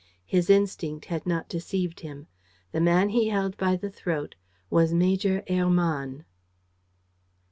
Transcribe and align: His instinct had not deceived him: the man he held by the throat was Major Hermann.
His 0.25 0.49
instinct 0.49 1.05
had 1.05 1.27
not 1.27 1.47
deceived 1.47 1.99
him: 1.99 2.25
the 2.71 2.81
man 2.81 3.09
he 3.09 3.27
held 3.27 3.55
by 3.55 3.75
the 3.75 3.91
throat 3.91 4.33
was 4.67 4.95
Major 4.95 5.43
Hermann. 5.47 6.25